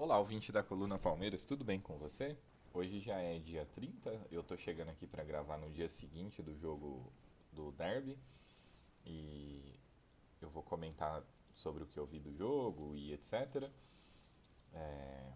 [0.00, 2.34] Olá, ouvinte da Coluna Palmeiras, tudo bem com você?
[2.72, 6.56] Hoje já é dia 30, eu tô chegando aqui para gravar no dia seguinte do
[6.56, 7.12] jogo
[7.52, 8.18] do Derby
[9.04, 9.78] e
[10.40, 11.22] eu vou comentar
[11.54, 13.70] sobre o que eu vi do jogo e etc.
[14.72, 15.32] É...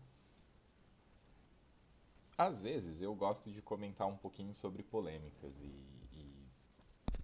[2.39, 5.75] Às vezes eu gosto de comentar um pouquinho sobre polêmicas e,
[6.15, 6.49] e,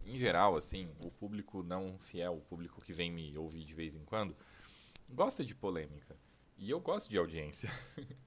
[0.04, 3.94] em geral, assim, o público não fiel, o público que vem me ouvir de vez
[3.94, 4.36] em quando,
[5.08, 6.14] gosta de polêmica.
[6.60, 7.70] E eu gosto de audiência.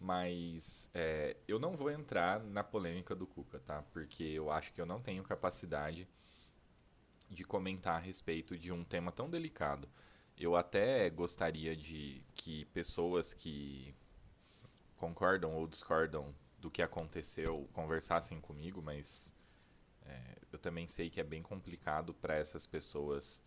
[0.00, 3.82] Mas é, eu não vou entrar na polêmica do Cuca, tá?
[3.92, 6.08] Porque eu acho que eu não tenho capacidade
[7.28, 9.86] de comentar a respeito de um tema tão delicado.
[10.38, 13.94] Eu até gostaria de que pessoas que
[14.96, 19.34] concordam ou discordam do que aconteceu conversassem comigo, mas
[20.06, 23.44] é, eu também sei que é bem complicado para essas pessoas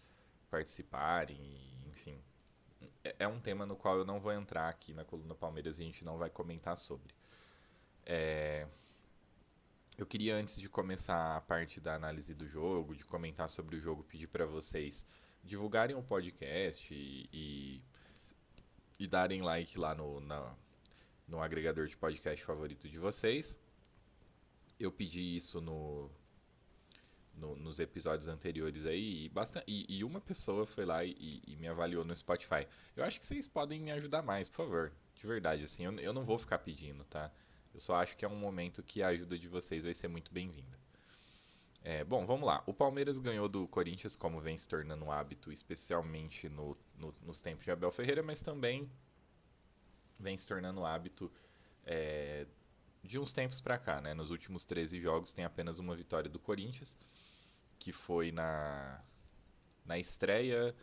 [0.51, 2.21] participarem, e, enfim,
[3.03, 5.83] é, é um tema no qual eu não vou entrar aqui na coluna Palmeiras e
[5.83, 7.13] a gente não vai comentar sobre.
[8.05, 8.67] É...
[9.97, 13.79] Eu queria, antes de começar a parte da análise do jogo, de comentar sobre o
[13.81, 15.05] jogo, pedir para vocês
[15.43, 17.83] divulgarem o podcast e, e,
[18.97, 20.55] e, darem like lá no, na,
[21.27, 23.59] no agregador de podcast favorito de vocês.
[24.79, 26.09] Eu pedi isso no,
[27.39, 31.55] no, nos episódios anteriores aí e, bastante, e, e uma pessoa foi lá e, e,
[31.55, 32.67] me avaliou no Spotify.
[32.95, 34.91] Eu acho que vocês podem me ajudar mais, por favor.
[35.15, 37.31] De verdade, assim, eu, eu não vou ficar pedindo, tá?
[37.73, 40.33] Eu só acho que é um momento que a ajuda de vocês vai ser muito
[40.33, 40.77] bem-vinda.
[41.81, 42.61] É, bom, vamos lá.
[42.65, 47.41] O Palmeiras ganhou do Corinthians, como vem se tornando um hábito, especialmente no, no, nos
[47.41, 48.89] tempos de Abel Ferreira, mas também
[50.19, 51.31] vem se tornando hábito
[51.85, 52.45] é,
[53.03, 54.13] de uns tempos para cá, né?
[54.13, 56.97] Nos últimos 13 jogos tem apenas uma vitória do Corinthians
[57.79, 59.01] que foi na,
[59.85, 60.75] na estreia.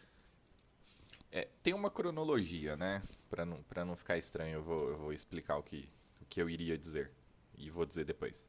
[1.31, 3.03] É, tem uma cronologia, né?
[3.29, 5.87] Para não, não ficar estranho, eu vou, eu vou explicar o que,
[6.21, 7.13] o que eu iria dizer.
[7.57, 8.49] E vou dizer depois.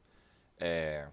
[0.57, 1.09] É,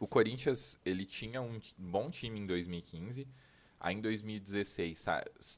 [0.00, 3.26] o Corinthians ele tinha um bom time em 2015.
[3.78, 5.06] Aí em 2016,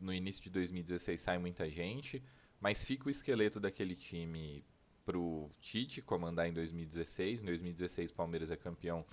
[0.01, 2.23] no início de 2016 sai muita gente,
[2.61, 4.65] mas fica o esqueleto daquele time
[5.05, 7.41] pro Tite comandar em 2016.
[7.41, 9.07] Em 2016 o Palmeiras é campeão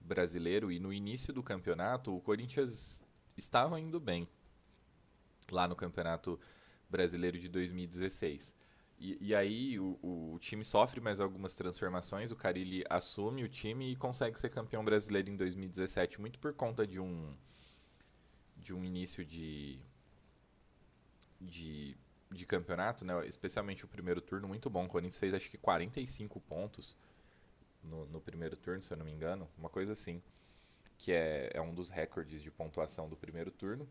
[0.00, 3.04] brasileiro e no início do campeonato o Corinthians
[3.36, 4.28] estava indo bem
[5.50, 6.38] lá no campeonato
[6.88, 8.54] brasileiro de 2016.
[8.98, 13.92] E, e aí o, o, time sofre mais algumas transformações, o Carilli assume o time
[13.92, 17.34] e consegue ser campeão brasileiro em 2017, muito por conta de um
[18.56, 19.78] de um início de
[21.40, 21.96] de,
[22.32, 23.24] de campeonato, né?
[23.26, 24.84] especialmente o primeiro turno, muito bom.
[24.84, 26.96] O Corinthians fez acho que 45 pontos
[27.82, 30.22] no, no, primeiro turno, se eu não me engano, uma coisa assim,
[30.96, 33.88] que é, é um dos recordes de pontuação do primeiro turno,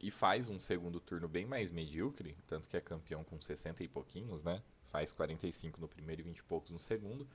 [0.00, 3.88] e faz um segundo turno bem mais medíocre, tanto que é campeão com 60 e
[3.88, 4.62] pouquinhos, né?
[4.84, 7.28] Faz 45 no primeiro e 20 e poucos no segundo.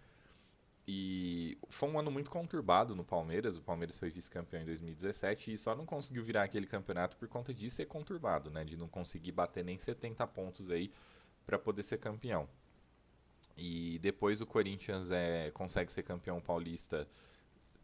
[0.88, 3.56] E foi um ano muito conturbado no Palmeiras.
[3.56, 7.54] O Palmeiras foi vice-campeão em 2017 e só não conseguiu virar aquele campeonato por conta
[7.54, 8.64] de ser conturbado, né?
[8.64, 10.92] De não conseguir bater nem 70 pontos aí
[11.46, 12.48] para poder ser campeão.
[13.58, 17.08] E depois o Corinthians é, consegue ser campeão paulista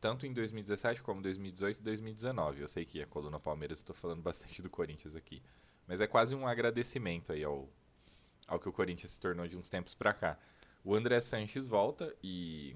[0.01, 2.61] tanto em 2017 como 2018 e 2019.
[2.61, 5.41] Eu sei que a coluna Palmeiras estou falando bastante do Corinthians aqui,
[5.87, 7.69] mas é quase um agradecimento aí ao,
[8.47, 10.39] ao que o Corinthians se tornou de uns tempos para cá.
[10.83, 12.75] O André Sanches volta e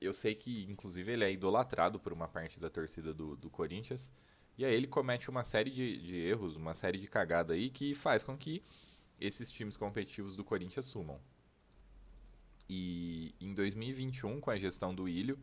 [0.00, 4.10] eu sei que inclusive ele é idolatrado por uma parte da torcida do, do Corinthians.
[4.56, 7.94] E aí ele comete uma série de, de erros, uma série de cagada aí que
[7.94, 8.62] faz com que
[9.20, 11.20] esses times competitivos do Corinthians sumam.
[12.72, 15.36] E em 2021, com a gestão do Ilho,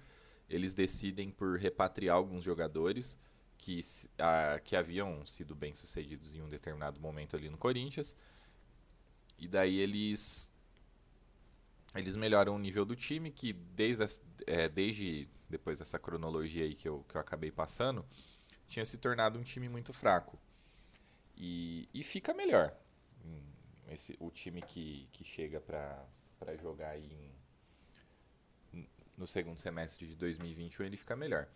[0.50, 3.18] eles decidem por repatriar alguns jogadores
[3.58, 3.82] que,
[4.18, 8.16] a, que haviam sido bem-sucedidos em um determinado momento ali no Corinthians.
[9.38, 10.50] E daí eles
[11.94, 14.06] eles melhoram o nível do time, que desde,
[14.46, 18.06] é, desde depois dessa cronologia aí que eu, que eu acabei passando,
[18.70, 20.40] tinha se tornado um time muito fraco.
[21.36, 22.74] E, e fica melhor.
[23.26, 23.42] Hum,
[23.90, 26.08] esse, o time que, que chega para
[26.40, 27.34] para jogar aí
[28.74, 28.88] em,
[29.18, 31.48] no segundo semestre de 2021 ele fica melhor.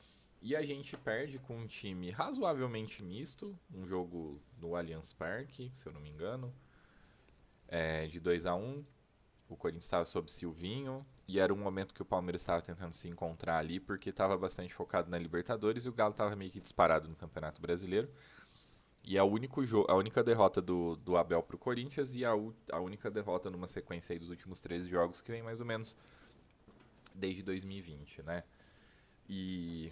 [0.41, 5.85] E a gente perde com um time razoavelmente misto, um jogo no Allianz Parque, se
[5.85, 6.51] eu não me engano,
[7.67, 8.85] é, de 2 a 1 um.
[9.47, 13.07] O Corinthians estava sob Silvinho e era um momento que o Palmeiras estava tentando se
[13.07, 17.07] encontrar ali porque estava bastante focado na Libertadores e o Galo estava meio que disparado
[17.07, 18.09] no Campeonato Brasileiro.
[19.03, 22.31] E é o único a única derrota do, do Abel para o Corinthians e a,
[22.71, 25.97] a única derrota numa sequência dos últimos 13 jogos que vem mais ou menos
[27.13, 28.43] desde 2020, né?
[29.27, 29.91] E,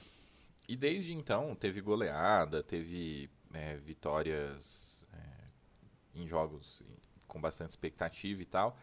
[0.67, 6.83] e desde então teve goleada, teve é, vitórias é, em jogos
[7.27, 8.77] com bastante expectativa e tal.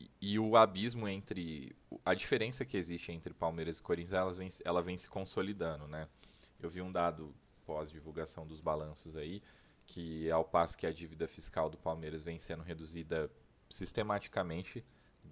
[0.00, 1.74] E, e, o abismo entre.
[2.04, 6.08] A diferença que existe entre Palmeiras e Corinthians, ela vem, ela vem se consolidando, né?
[6.60, 7.34] Eu vi um dado
[7.66, 9.42] pós-divulgação dos balanços aí,
[9.84, 13.30] que ao passo que a dívida fiscal do Palmeiras vem sendo reduzida
[13.68, 14.84] sistematicamente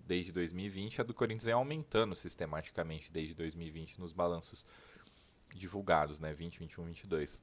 [0.07, 4.67] desde 2020, a do Corinthians vem aumentando sistematicamente desde 2020 nos balanços
[5.55, 6.35] divulgados, né?
[6.35, 7.43] 20, 21, 22.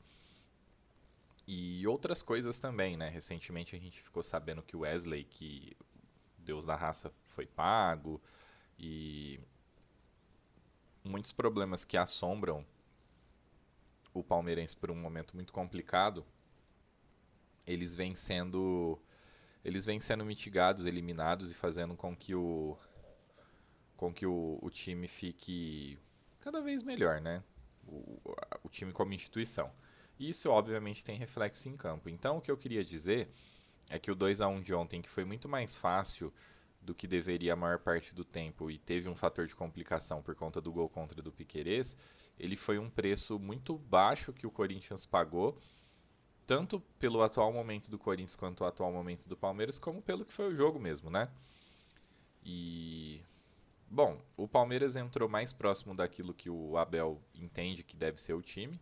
[1.47, 3.09] E outras coisas também, né?
[3.09, 5.75] Recentemente a gente ficou sabendo que o Wesley, que
[6.37, 8.21] Deus da raça, foi pago
[8.77, 9.39] e
[11.03, 12.65] muitos problemas que assombram
[14.13, 16.25] o palmeirense por um momento muito complicado,
[17.65, 18.99] eles vêm sendo
[19.63, 22.77] eles vêm sendo mitigados, eliminados e fazendo com que o
[23.95, 25.97] com que o, o time fique
[26.39, 27.43] cada vez melhor, né?
[27.87, 28.19] O,
[28.63, 29.71] o time como instituição.
[30.17, 32.09] E isso obviamente tem reflexo em campo.
[32.09, 33.29] Então o que eu queria dizer
[33.89, 36.33] é que o 2 a 1 de ontem, que foi muito mais fácil
[36.81, 40.33] do que deveria a maior parte do tempo e teve um fator de complicação por
[40.35, 41.95] conta do gol contra do Piquerez,
[42.39, 45.59] ele foi um preço muito baixo que o Corinthians pagou,
[46.47, 50.33] tanto pelo atual momento do Corinthians quanto o atual momento do Palmeiras, como pelo que
[50.33, 51.29] foi o jogo mesmo, né?
[52.43, 53.23] E
[53.87, 58.41] bom, o Palmeiras entrou mais próximo daquilo que o Abel entende que deve ser o
[58.41, 58.81] time.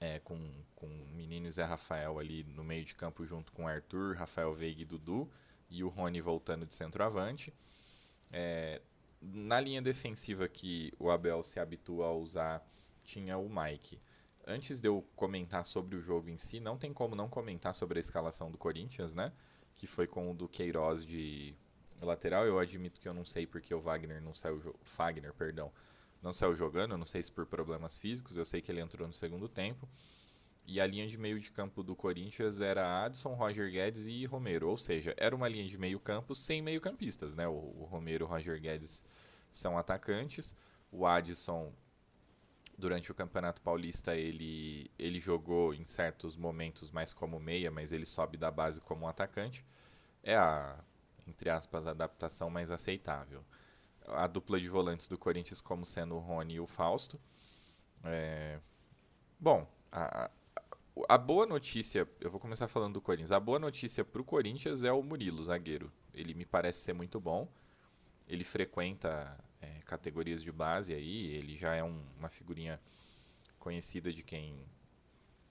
[0.00, 0.38] É, com,
[0.76, 4.82] com o menino Zé Rafael ali no meio de campo junto com Arthur, Rafael Veiga
[4.82, 5.30] e Dudu,
[5.68, 7.52] e o Rony voltando de centroavante.
[8.32, 8.80] É,
[9.20, 12.66] na linha defensiva que o Abel se habitua a usar,
[13.02, 14.00] tinha o Mike.
[14.46, 17.98] Antes de eu comentar sobre o jogo em si, não tem como não comentar sobre
[17.98, 19.32] a escalação do Corinthians, né?
[19.76, 21.54] Que foi com o do Queiroz de
[22.02, 22.44] lateral.
[22.44, 25.72] Eu admito que eu não sei porque o Wagner não saiu, Fagner, perdão,
[26.22, 26.92] não saiu jogando.
[26.92, 28.36] Eu não sei se por problemas físicos.
[28.36, 29.88] Eu sei que ele entrou no segundo tempo.
[30.66, 34.68] E a linha de meio de campo do Corinthians era Adson, Roger Guedes e Romero.
[34.68, 37.46] Ou seja, era uma linha de meio campo sem meio campistas, né?
[37.46, 39.04] O, o Romero e o Roger Guedes
[39.50, 40.56] são atacantes.
[40.90, 41.72] O Adson,
[42.78, 48.06] durante o Campeonato Paulista, ele, ele jogou em certos momentos mais como meia, mas ele
[48.06, 49.66] sobe da base como um atacante.
[50.22, 50.82] É a,
[51.26, 53.44] entre aspas, adaptação mais aceitável.
[54.06, 57.20] A dupla de volantes do Corinthians como sendo o Rony e o Fausto.
[58.02, 58.58] É...
[59.38, 60.30] Bom, a,
[61.08, 63.32] a boa notícia, eu vou começar falando do Corinthians.
[63.32, 65.92] A boa notícia para o Corinthians é o Murilo, zagueiro.
[66.12, 67.48] Ele me parece ser muito bom.
[68.28, 71.26] Ele frequenta é, categorias de base aí.
[71.34, 72.80] Ele já é um, uma figurinha
[73.58, 74.66] conhecida de quem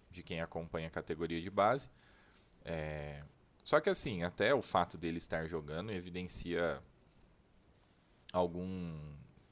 [0.09, 1.89] de quem acompanha a categoria de base.
[2.63, 3.23] É,
[3.63, 6.81] só que assim, até o fato dele estar jogando evidencia
[8.31, 8.95] algum,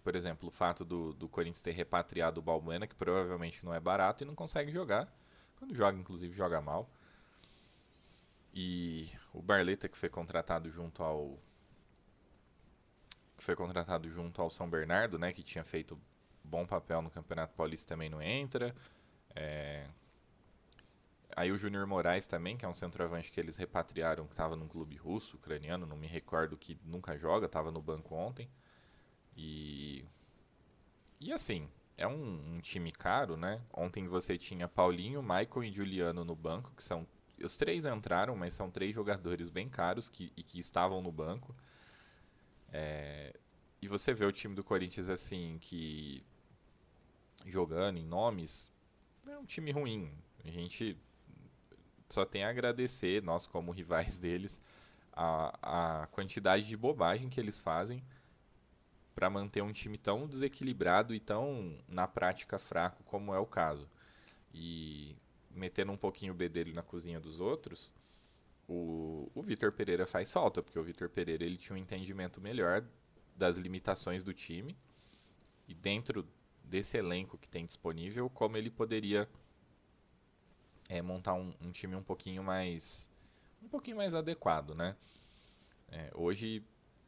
[0.04, 3.80] por exemplo, o fato do, do Corinthians ter repatriado o Balbuena, que provavelmente não é
[3.80, 5.12] barato e não consegue jogar.
[5.62, 6.90] Quando joga, inclusive, joga mal.
[8.52, 11.38] E o Barleta, que foi contratado junto ao.
[13.38, 15.32] Que foi contratado junto ao São Bernardo, né?
[15.32, 16.02] Que tinha feito
[16.44, 18.76] bom papel no Campeonato Paulista também não entra.
[19.36, 19.88] É...
[21.36, 24.68] Aí o Júnior Moraes também, que é um centroavante que eles repatriaram, que estava num
[24.68, 28.50] clube russo, ucraniano, não me recordo que nunca joga, estava no banco ontem.
[29.38, 30.04] E.
[31.20, 31.70] E assim,
[32.02, 33.62] é um, um, time caro, né?
[33.72, 37.08] Ontem você tinha Paulinho, Michael e Juliano no banco, que são.
[37.44, 41.56] Os três entraram, mas são três jogadores bem caros que, e que estavam no banco.
[42.72, 43.34] É,
[43.82, 46.24] e você vê o time do Corinthians assim, que.
[47.46, 48.72] jogando em nomes.
[49.28, 50.12] É um time ruim.
[50.44, 50.98] A gente
[52.10, 54.60] só tem a agradecer, nós como rivais deles,
[55.14, 58.04] a, a quantidade de bobagem que eles fazem
[59.14, 63.90] para manter um time tão desequilibrado e tão na prática fraco como é o caso.
[64.54, 65.16] E
[65.50, 67.94] metendo um pouquinho o B dele na cozinha dos outros,
[68.68, 72.86] o, o Vitor Pereira faz falta, porque o Vitor Pereira ele tinha um entendimento melhor
[73.36, 74.78] das limitações do time
[75.68, 76.28] e dentro
[76.64, 79.28] desse elenco que tem disponível, como ele poderia
[80.88, 83.10] é, montar um, um, time um pouquinho mais
[83.62, 84.96] um pouquinho mais adequado, né?
[85.90, 86.64] É, hoje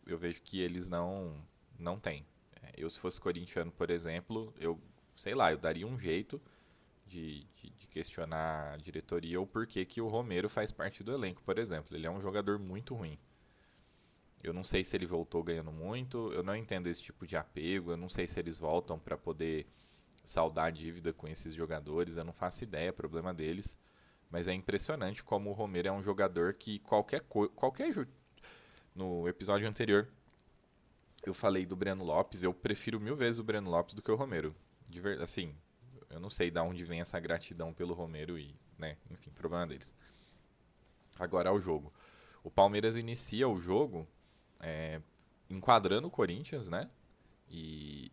[0.06, 1.42] eu vejo que eles não
[1.78, 2.26] não tem.
[2.62, 4.80] É, eu, se fosse corintiano, por exemplo, eu,
[5.16, 6.42] sei lá, eu daria um jeito
[7.06, 11.42] de, de, de, questionar a diretoria o porquê que o Romero faz parte do elenco,
[11.44, 11.96] por exemplo.
[11.96, 13.18] Ele é um jogador muito ruim.
[14.42, 17.92] Eu não sei se ele voltou ganhando muito, eu não entendo esse tipo de apego,
[17.92, 19.66] eu não sei se eles voltam para poder
[20.24, 23.78] saldar a dívida com esses jogadores, eu não faço ideia, é problema deles.
[24.30, 27.94] Mas é impressionante como o Romero é um jogador que qualquer qualquer
[28.96, 30.10] no episódio anterior
[31.24, 34.16] eu falei do Breno Lopes, eu prefiro mil vezes o Breno Lopes do que o
[34.16, 34.56] Romero.
[34.90, 35.56] Ver, assim,
[36.10, 39.96] eu não sei de onde vem essa gratidão pelo Romero e, né, enfim, problema deles.
[41.18, 41.94] Agora ao jogo.
[42.44, 44.08] O Palmeiras inicia o jogo
[44.60, 45.02] é,
[45.50, 46.90] enquadrando o Corinthians, né?
[47.50, 48.12] E,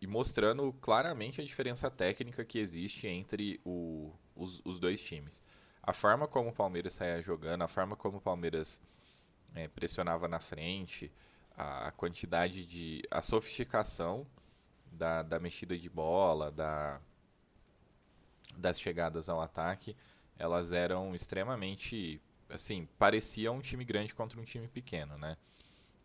[0.00, 5.42] e mostrando claramente a diferença técnica que existe entre o, os, os, dois times.
[5.82, 8.80] A forma como o Palmeiras saía jogando, a forma como o Palmeiras
[9.54, 11.10] é, pressionava na frente,
[11.56, 13.02] a quantidade de.
[13.10, 14.26] a sofisticação
[14.90, 17.00] da, da mexida de bola, da,
[18.56, 19.96] das chegadas ao ataque,
[20.38, 22.20] elas eram extremamente.
[22.48, 25.36] assim, parecia um time grande contra um time pequeno, né?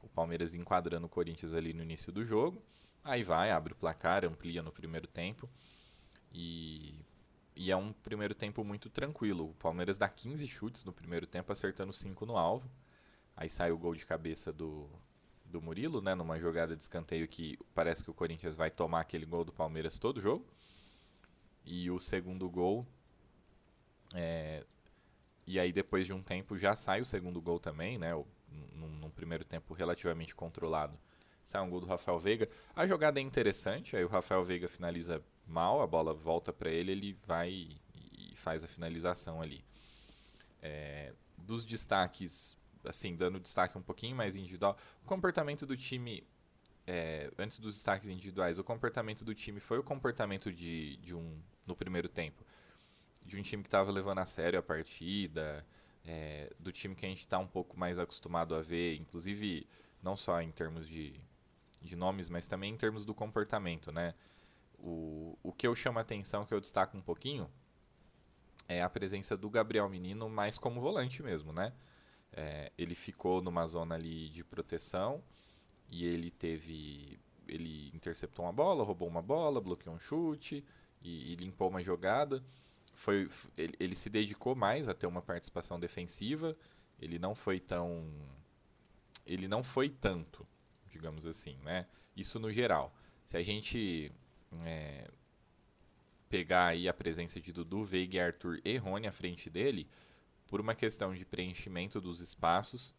[0.02, 2.62] O Palmeiras enquadrando o Corinthians ali no início do jogo.
[3.04, 5.50] Aí vai, abre o placar, amplia no primeiro tempo.
[6.32, 6.94] E,
[7.56, 9.50] e é um primeiro tempo muito tranquilo.
[9.50, 12.70] O Palmeiras dá 15 chutes no primeiro tempo, acertando 5 no alvo.
[13.36, 14.90] Aí sai o gol de cabeça do,
[15.50, 16.16] do Murilo, né?
[16.16, 19.98] Numa jogada de escanteio que parece que o Corinthians vai tomar aquele gol do Palmeiras
[19.98, 20.46] todo jogo.
[21.66, 22.86] E o segundo gol.
[24.14, 24.66] É,
[25.46, 28.14] e aí depois de um tempo já sai o segundo gol também, né?
[28.74, 30.98] Num, num primeiro tempo relativamente controlado.
[31.44, 32.48] Sai um gol do Rafael Veiga.
[32.76, 36.92] A jogada é interessante, aí o Rafael Veiga finaliza mal, a bola volta para ele,
[36.92, 39.64] ele vai e faz a finalização ali.
[40.62, 42.56] É, dos destaques
[42.90, 46.28] assim, dando destaque um pouquinho mais individual, o comportamento do time,
[46.86, 51.40] é, antes dos destaques individuais, o comportamento do time foi o comportamento de, de um,
[51.66, 52.46] no primeiro tempo,
[53.26, 55.66] de um time que estava levando a sério a partida,
[56.06, 59.68] é, do time que a gente está um pouco mais acostumado a ver, inclusive
[60.02, 61.20] não só em termos de,
[61.82, 64.14] de nomes, mas também em termos do comportamento, né?
[64.78, 67.52] O, o que eu chamo a atenção, que eu destaco um pouquinho,
[68.68, 71.74] é a presença do Gabriel Menino mais como volante mesmo, né?
[72.32, 75.24] É, ele ficou numa zona ali de proteção
[75.90, 77.20] e ele teve.
[77.48, 80.64] Ele interceptou uma bola, roubou uma bola, bloqueou um chute
[81.02, 82.44] e, e limpou uma jogada.
[82.94, 86.56] Foi, ele, ele, se dedicou mais a ter uma participação defensiva.
[87.00, 88.08] Ele não foi tão.
[89.26, 90.46] Ele não foi tanto,
[90.90, 91.88] digamos assim, né?
[92.16, 92.94] Isso no geral.
[93.26, 94.12] Se a gente
[94.64, 95.08] é,
[96.30, 99.90] pegar aí a presença de Dudu, Veiga e Arthur e à frente dele,
[100.50, 102.94] por uma questão de preenchimento dos espaços,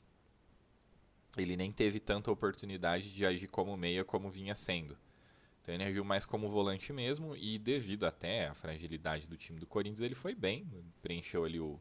[1.37, 4.97] ele nem teve tanta oportunidade de agir como meia como vinha sendo.
[5.61, 9.67] Então ele agiu mais como volante mesmo e devido até à fragilidade do time do
[9.67, 10.67] Corinthians, ele foi bem,
[11.03, 11.79] preencheu ali o,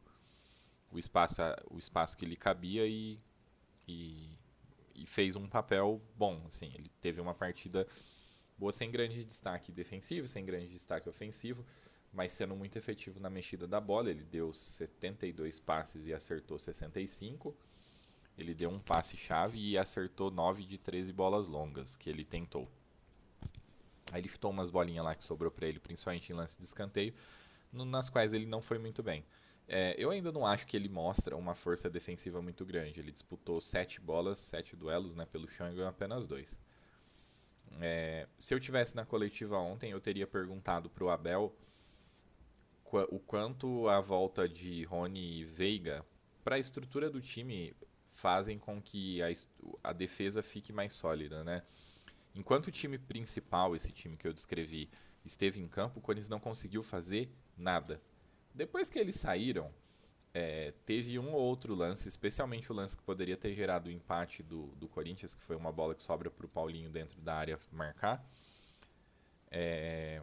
[0.90, 3.18] o, espaço, o espaço que lhe cabia e,
[3.88, 4.38] e,
[4.94, 6.42] e fez um papel bom.
[6.46, 7.86] Assim, ele teve uma partida
[8.58, 11.64] boa sem grande destaque defensivo, sem grande destaque ofensivo
[12.12, 14.10] mas sendo muito efetivo na mexida da bola.
[14.10, 17.56] Ele deu 72 passes e acertou 65.
[18.36, 22.68] Ele deu um passe-chave e acertou 9 de 13 bolas longas que ele tentou.
[24.12, 27.14] Aí ele fitou umas bolinhas lá que sobrou para ele, principalmente em lance de escanteio,
[27.72, 29.24] no, nas quais ele não foi muito bem.
[29.68, 32.98] É, eu ainda não acho que ele mostra uma força defensiva muito grande.
[32.98, 36.58] Ele disputou 7 bolas, 7 duelos né, pelo chão e ganhou apenas 2.
[37.80, 41.54] É, se eu tivesse na coletiva ontem, eu teria perguntado para o Abel
[43.10, 46.04] o quanto a volta de Rony e Veiga
[46.42, 47.74] para a estrutura do time
[48.08, 49.28] fazem com que a,
[49.84, 51.62] a defesa fique mais sólida, né?
[52.34, 54.90] Enquanto o time principal, esse time que eu descrevi,
[55.24, 58.00] esteve em campo, o Corinthians não conseguiu fazer nada.
[58.54, 59.72] Depois que eles saíram,
[60.32, 64.42] é, teve um ou outro lance, especialmente o lance que poderia ter gerado o empate
[64.42, 67.58] do, do Corinthians, que foi uma bola que sobra para o Paulinho dentro da área
[67.72, 68.24] marcar.
[69.50, 70.22] É,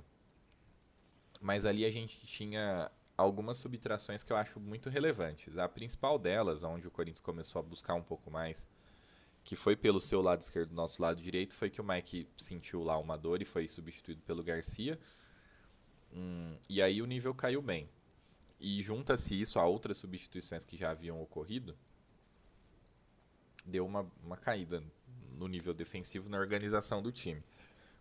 [1.42, 5.58] mas ali a gente tinha algumas subtrações que eu acho muito relevantes.
[5.58, 8.68] A principal delas, onde o Corinthians começou a buscar um pouco mais,
[9.44, 12.98] que foi pelo seu lado esquerdo, nosso lado direito, foi que o Mike sentiu lá
[12.98, 15.00] uma dor e foi substituído pelo Garcia.
[16.14, 17.90] Hum, e aí o nível caiu bem.
[18.60, 21.78] E junta-se isso a outras substituições que já haviam ocorrido,
[23.66, 24.84] deu uma, uma caída
[25.32, 27.44] no nível defensivo na organização do time.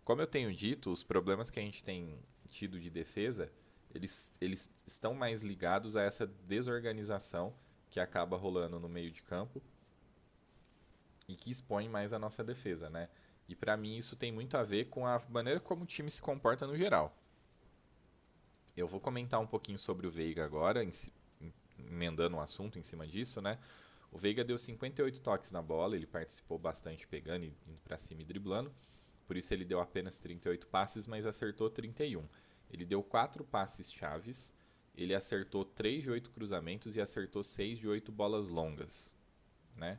[0.04, 3.50] Como eu tenho dito, os problemas que a gente tem tido de defesa,
[3.94, 7.54] eles, eles estão mais ligados a essa desorganização
[7.90, 9.62] que acaba rolando no meio de campo
[11.28, 13.08] e que expõe mais a nossa defesa, né?
[13.48, 16.20] E para mim isso tem muito a ver com a maneira como o time se
[16.20, 17.16] comporta no geral.
[18.76, 20.86] Eu vou comentar um pouquinho sobre o Veiga agora,
[21.78, 23.58] emendando um assunto em cima disso, né?
[24.10, 28.22] O Veiga deu 58 toques na bola, ele participou bastante pegando e indo para cima
[28.22, 28.72] e driblando.
[29.26, 32.26] Por isso ele deu apenas 38 passes, mas acertou 31.
[32.70, 34.54] Ele deu 4 passes chaves,
[34.96, 39.14] ele acertou 3 de 8 cruzamentos e acertou 6 de 8 bolas longas.
[39.76, 39.98] Né?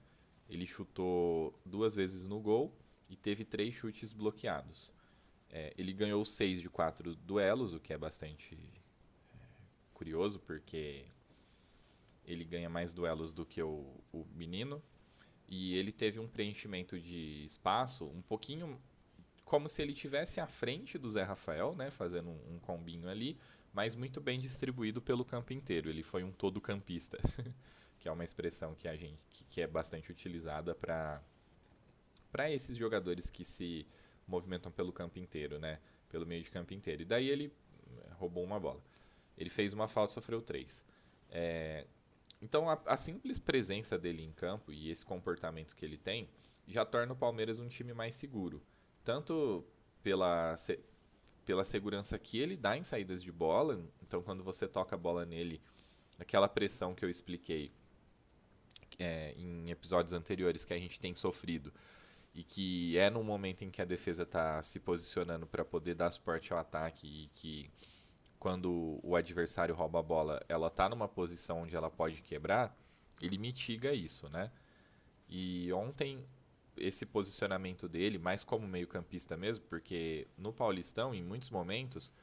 [0.49, 2.73] Ele chutou duas vezes no gol
[3.09, 4.93] e teve 3 chutes bloqueados.
[5.49, 8.57] É, ele ganhou 6 de 4 duelos, o que é bastante
[9.33, 9.45] é,
[9.93, 11.05] curioso, porque
[12.25, 14.81] ele ganha mais duelos do que o, o menino.
[15.47, 18.77] E ele teve um preenchimento de espaço um pouquinho
[19.47, 23.39] como se ele tivesse à frente do Zé Rafael, né, fazendo um, um combinho ali,
[23.73, 25.89] mas muito bem distribuído pelo campo inteiro.
[25.89, 27.17] Ele foi um todo campista,
[27.97, 31.23] que é uma expressão que a gente que, que é bastante utilizada para
[32.29, 33.87] para esses jogadores que se
[34.27, 37.03] movimentam pelo campo inteiro, né, pelo meio de campo inteiro.
[37.03, 37.51] E daí ele
[37.89, 38.83] eh, roubou uma bola.
[39.37, 40.83] Ele fez uma falta, sofreu três.
[41.29, 41.87] É,
[42.41, 46.29] então a, a, simples presença dele em campo e esse comportamento que ele tem
[46.67, 48.61] já torna o Palmeiras um time mais seguro,
[49.07, 49.63] tanto
[50.03, 50.53] pela
[51.45, 53.81] pela segurança que ele dá em saídas de bola.
[54.01, 55.61] Então quando você toca a bola nele,
[56.19, 57.71] aquela pressão que eu expliquei
[58.99, 61.71] é, em episódios anteriores que a gente tem sofrido
[62.35, 66.11] e que é no momento em que a defesa está se posicionando para poder dar
[66.11, 67.71] suporte ao ataque e que
[68.37, 72.77] quando o adversário rouba a bola, ela está numa posição onde ela pode quebrar,
[73.21, 74.51] ele mitiga isso, né?
[75.29, 76.25] E ontem
[76.77, 82.13] esse posicionamento dele, mais como meio-campista mesmo, porque no Paulistão, em muitos momentos,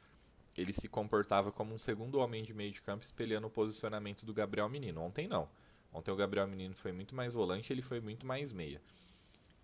[0.56, 4.32] ele se comportava como um segundo homem de meio de campo, espelhando o posicionamento do
[4.32, 5.00] Gabriel Menino.
[5.02, 5.48] Ontem não.
[5.92, 8.80] Ontem o Gabriel Menino foi muito mais volante, ele foi muito mais meia.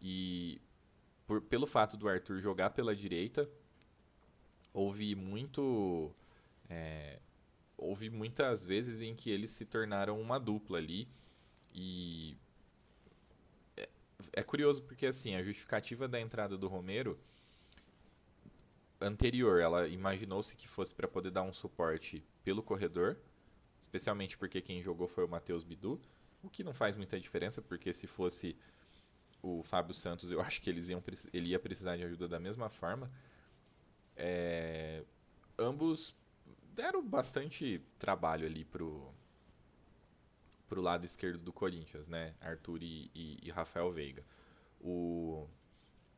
[0.01, 0.61] E
[1.27, 3.49] por, pelo fato do Arthur jogar pela direita,
[4.73, 6.13] houve muito
[6.69, 7.19] é,
[7.77, 11.09] houve muitas vezes em que eles se tornaram uma dupla ali
[11.75, 12.37] e
[14.33, 17.19] é, curioso porque assim a justificativa da entrada do Romero
[19.01, 23.17] anterior ela imaginou-se que fosse para poder dar um suporte pelo corredor
[23.81, 26.01] especialmente porque quem jogou foi o Matheus Bidu
[26.43, 28.57] o que não faz muita diferença porque se fosse
[29.43, 32.69] o Fábio Santos eu acho que eles iam ele ia precisar de ajuda da mesma
[32.69, 33.11] forma.
[34.17, 35.03] É,
[35.59, 36.15] ambos
[36.75, 39.13] deram bastante trabalho ali pro,
[40.71, 42.33] pro lado esquerdo do Corinthians, né?
[42.41, 44.25] Arthur e, e, e Rafael Veiga.
[44.81, 45.49] O,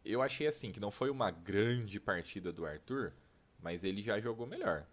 [0.04, 3.14] eu achei assim que não foi uma grande partida do Arthur,
[3.58, 4.86] mas ele já jogou melhor.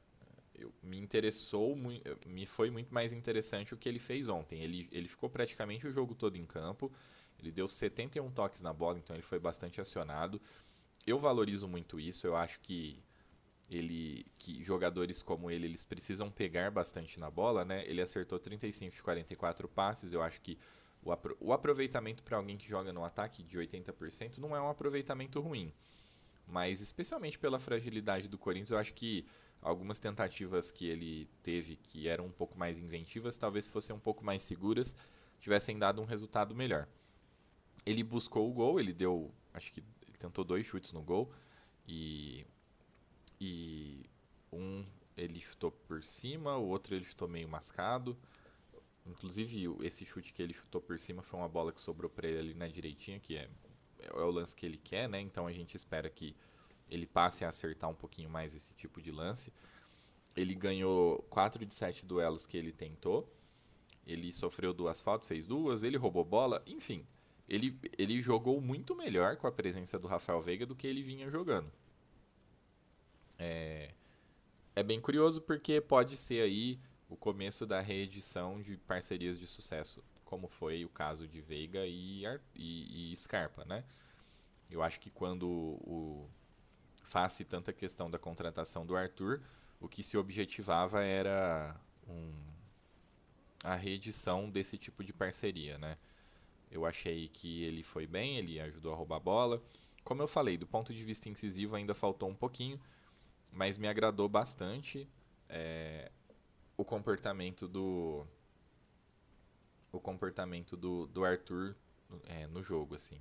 [0.55, 4.61] Eu, me interessou, me foi muito mais interessante o que ele fez ontem.
[4.63, 6.89] Ele, ele ficou praticamente o jogo todo em campo.
[7.37, 10.41] Ele deu 71 toques na bola, então ele foi bastante acionado.
[11.05, 12.25] Eu valorizo muito isso.
[12.25, 12.97] Eu acho que
[13.69, 17.85] ele que jogadores como ele eles precisam pegar bastante na bola, né?
[17.85, 20.57] Ele acertou 35 de 44 passes, eu acho que
[21.03, 24.69] o, apro o aproveitamento para alguém que joga no ataque de 80% não é um
[24.69, 25.71] aproveitamento ruim.
[26.47, 29.25] Mas especialmente pela fragilidade do Corinthians, eu acho que
[29.61, 34.25] algumas tentativas que ele teve que eram um pouco mais inventivas, talvez fossem um pouco
[34.25, 34.95] mais seguras,
[35.39, 36.87] tivessem dado um resultado melhor.
[37.85, 41.31] Ele buscou o gol, ele deu, acho que ele tentou dois chutes no gol
[41.87, 42.45] e
[43.39, 44.05] e
[44.51, 48.17] um ele chutou por cima, o outro ele chutou meio mascado.
[49.05, 52.39] Inclusive, esse chute que ele chutou por cima foi uma bola que sobrou para ele
[52.39, 53.49] ali na direitinha, que é,
[53.99, 55.19] é o lance que ele quer, né?
[55.19, 56.35] Então a gente espera que
[56.89, 59.51] ele passe a acertar um pouquinho mais esse tipo de lance.
[60.35, 63.29] Ele ganhou 4 de 7 duelos que ele tentou.
[64.05, 67.05] Ele sofreu duas faltas, fez duas, ele roubou bola, enfim.
[67.47, 71.29] Ele, ele jogou muito melhor com a presença do Rafael Veiga do que ele vinha
[71.29, 71.71] jogando.
[73.39, 73.91] É,
[74.75, 80.03] é bem curioso porque pode ser aí o começo da reedição de parcerias de sucesso,
[80.23, 82.23] como foi o caso de Veiga e,
[82.55, 83.83] e, e Scarpa, né?
[84.69, 86.29] Eu acho que quando o
[87.01, 89.41] face tanta questão da contratação do Arthur,
[89.79, 91.75] o que se objetivava era
[92.07, 92.31] um,
[93.63, 95.97] a reedição desse tipo de parceria, né?
[96.69, 99.63] Eu achei que ele foi bem, ele ajudou a roubar a bola.
[100.03, 102.79] Como eu falei, do ponto de vista incisivo ainda faltou um pouquinho,
[103.51, 105.09] mas me agradou bastante
[105.47, 106.11] é,
[106.77, 108.25] o comportamento do
[109.91, 111.75] o comportamento do, do Arthur
[112.27, 113.19] é, no jogo assim.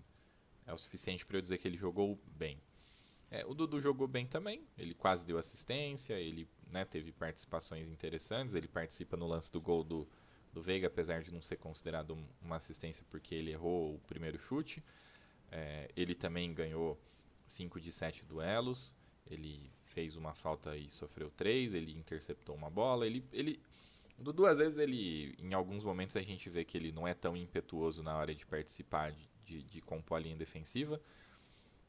[0.66, 2.60] É o suficiente para eu dizer que ele jogou bem.
[3.30, 8.54] É, o Dudu jogou bem também ele quase deu assistência ele né, teve participações interessantes
[8.54, 10.08] ele participa no lance do gol do,
[10.50, 14.82] do Veiga apesar de não ser considerado uma assistência porque ele errou o primeiro chute.
[15.50, 17.00] É, ele também ganhou
[17.46, 18.94] 5 de 7 duelos
[19.30, 23.60] ele fez uma falta e sofreu três, ele interceptou uma bola, ele, ele
[24.18, 27.36] Dudu, às vezes, ele, em alguns momentos, a gente vê que ele não é tão
[27.36, 31.00] impetuoso na hora de participar, de, de, de compor a linha defensiva,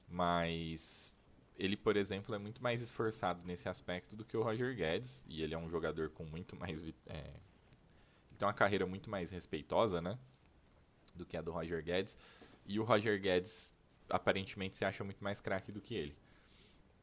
[0.07, 1.17] mas
[1.57, 5.41] ele, por exemplo, é muito mais esforçado nesse aspecto do que o Roger Guedes, e
[5.41, 6.83] ele é um jogador com muito mais.
[6.83, 10.17] É, ele tem uma carreira muito mais respeitosa, né?
[11.15, 12.15] Do que a do Roger Guedes,
[12.65, 13.75] e o Roger Guedes
[14.07, 16.15] aparentemente se acha muito mais craque do que ele.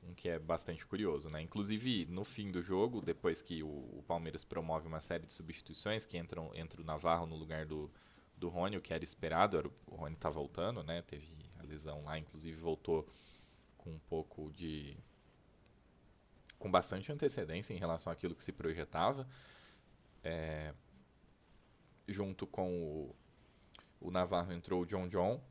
[0.08, 1.42] Um que é bastante curioso, né?
[1.42, 6.06] Inclusive, no fim do jogo, depois que o, o Palmeiras promove uma série de substituições,
[6.06, 7.90] que entram, entra o Navarro no lugar do,
[8.36, 11.02] do Rony, o que era esperado, era, o Rony tá voltando, né?
[11.02, 11.26] Teve
[11.58, 13.08] a lesão lá, inclusive voltou
[13.78, 14.96] com um pouco de...
[16.58, 19.26] com bastante antecedência em relação àquilo que se projetava.
[20.22, 20.74] É,
[22.08, 23.16] junto com o,
[24.00, 25.42] o Navarro entrou o John John.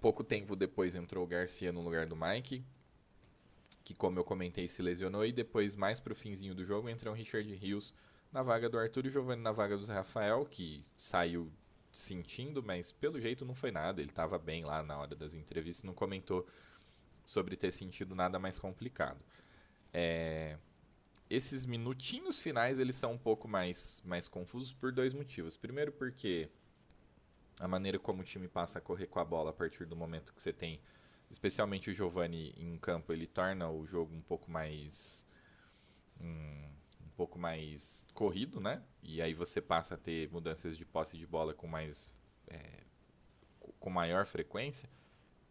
[0.00, 2.64] Pouco tempo depois entrou o Garcia no lugar do Mike,
[3.86, 7.16] que como eu comentei se lesionou e depois mais pro finzinho do jogo entrou o
[7.16, 7.94] Richard Rios
[8.32, 11.52] na vaga do Arthur e Giovanni na vaga do Rafael, que saiu
[11.92, 14.00] sentindo, mas pelo jeito não foi nada.
[14.00, 16.44] Ele estava bem lá na hora das entrevistas, não comentou
[17.24, 19.20] sobre ter sentido nada mais complicado.
[19.94, 20.58] É...
[21.30, 25.56] Esses minutinhos finais eles são um pouco mais, mais confusos por dois motivos.
[25.56, 26.50] Primeiro porque
[27.60, 30.34] a maneira como o time passa a correr com a bola a partir do momento
[30.34, 30.80] que você tem,
[31.30, 35.26] especialmente o Giovani em campo, ele torna o jogo um pouco mais
[36.20, 36.70] um,
[37.04, 38.82] um pouco mais corrido, né?
[39.02, 42.14] E aí você passa a ter mudanças de posse de bola com mais
[42.48, 42.84] é,
[43.78, 44.88] com maior frequência.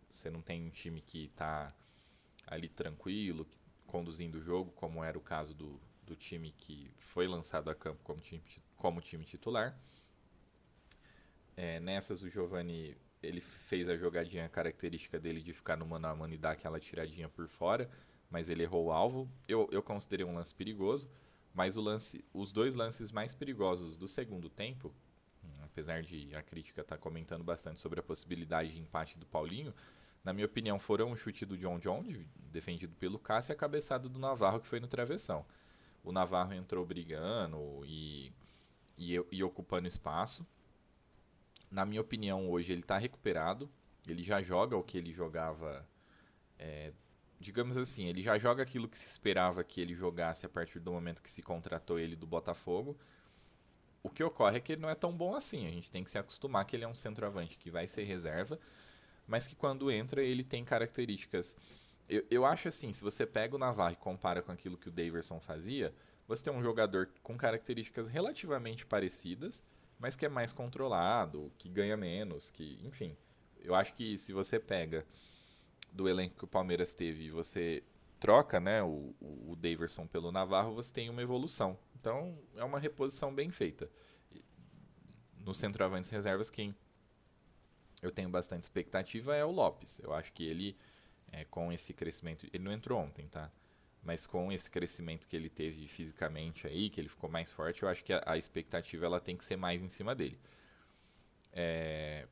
[0.09, 1.67] Você não tem um time que está
[2.47, 3.47] ali tranquilo,
[3.85, 8.01] conduzindo o jogo, como era o caso do, do time que foi lançado a campo
[8.03, 8.43] como time,
[8.77, 9.77] como time titular.
[11.57, 16.15] É, nessas o Giovani ele fez a jogadinha característica dele de ficar no mano a
[16.15, 17.89] mano e dar aquela tiradinha por fora,
[18.29, 19.29] mas ele errou o alvo.
[19.47, 21.09] Eu, eu considerei um lance perigoso,
[21.53, 24.93] mas o lance, os dois lances mais perigosos do segundo tempo,
[25.63, 29.73] apesar de a crítica estar tá comentando bastante sobre a possibilidade de empate do Paulinho,
[30.23, 32.03] na minha opinião foram o chute do John John,
[32.51, 35.45] defendido pelo Cássio, e a cabeçada do Navarro, que foi no travessão.
[36.03, 38.31] O Navarro entrou brigando e,
[38.97, 40.45] e, e ocupando espaço
[41.75, 43.69] na minha opinião, hoje ele está recuperado.
[44.07, 45.85] Ele já joga o que ele jogava.
[46.57, 46.93] É,
[47.37, 50.93] digamos assim, ele já joga aquilo que se esperava que ele jogasse a partir do
[50.93, 52.97] momento que se contratou ele do Botafogo.
[54.01, 55.67] O que ocorre é que ele não é tão bom assim.
[55.67, 58.57] A gente tem que se acostumar que ele é um centroavante que vai ser reserva,
[59.27, 61.57] mas que quando entra ele tem características.
[62.07, 64.91] Eu, eu acho assim, se você pega o Navarro e compara com aquilo que o
[64.91, 65.93] Daverson fazia,
[66.25, 69.61] você tem um jogador com características relativamente parecidas
[69.99, 73.15] mas que é mais controlado, que ganha menos, que, enfim.
[73.59, 75.05] Eu acho que se você pega
[75.91, 77.83] do elenco que o Palmeiras teve e você
[78.19, 81.77] troca, né, o, o Daverson pelo Navarro, você tem uma evolução.
[81.95, 83.89] Então, é uma reposição bem feita.
[85.39, 86.75] No centroavantes reservas, quem
[88.01, 89.99] eu tenho bastante expectativa é o Lopes.
[89.99, 90.77] Eu acho que ele,
[91.31, 93.51] é, com esse crescimento, ele não entrou ontem, tá?
[94.05, 97.89] Mas com esse crescimento que ele teve fisicamente aí, que ele ficou mais forte, eu
[97.89, 100.39] acho que a, a expectativa ela tem que ser mais em cima dele.
[101.51, 102.27] É...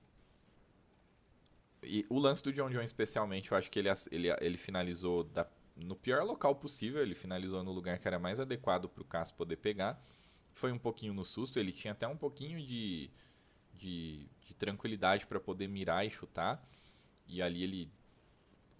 [1.81, 5.45] E o lance do John John especialmente, eu acho que ele, ele, ele finalizou da,
[5.75, 9.35] no pior local possível, ele finalizou no lugar que era mais adequado para o Cássio
[9.35, 10.01] poder pegar.
[10.51, 13.09] Foi um pouquinho no susto, ele tinha até um pouquinho de,
[13.73, 16.63] de, de tranquilidade para poder mirar e chutar.
[17.27, 17.91] E ali ele,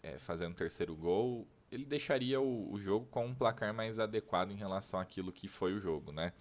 [0.04, 4.52] é, fazendo o terceiro gol, ele deixaria o, o, jogo com um placar mais adequado
[4.52, 6.32] em relação àquilo que foi o jogo, né?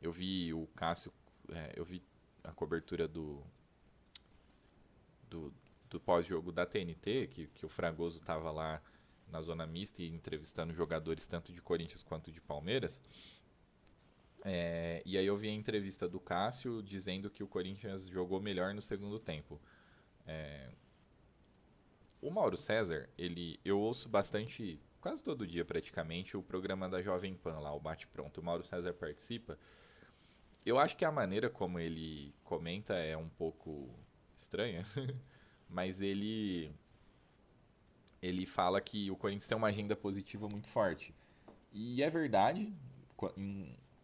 [0.00, 1.12] Eu vi o Cássio,
[1.50, 2.02] é, eu vi
[2.44, 3.42] a cobertura do
[5.28, 5.52] do,
[5.90, 8.82] do pós-jogo da TNT, que, que o Fragoso estava lá
[9.30, 13.00] na zona mista e entrevistando jogadores tanto de Corinthians quanto de Palmeiras.
[14.44, 18.72] É, e aí eu vi a entrevista do Cássio dizendo que o Corinthians jogou melhor
[18.74, 19.60] no segundo tempo.
[20.26, 20.70] É,
[22.20, 27.34] o Mauro César, ele, eu ouço bastante, quase todo dia praticamente, o programa da Jovem
[27.34, 28.40] Pan lá, o Bate Pronto.
[28.40, 29.58] O Mauro César participa.
[30.64, 33.88] Eu acho que a maneira como ele comenta é um pouco
[34.34, 34.84] estranha,
[35.68, 36.72] mas ele
[38.20, 41.14] ele fala que o Corinthians tem uma agenda positiva muito forte.
[41.72, 42.74] E é verdade,